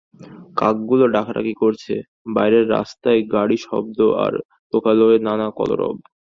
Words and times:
কাকগুলো 0.57 1.05
ডাকাডাকি 1.15 1.53
করছে, 1.61 1.93
বাইরের 2.35 2.65
রাস্তায় 2.69 3.19
গাড়ির 3.33 3.61
শব্দ 3.67 3.99
আর 4.23 4.33
লোকালয়ের 4.73 5.21
নানা 5.27 5.47
কলরব। 5.57 5.97